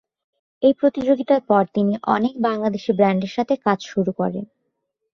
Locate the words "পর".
1.41-1.63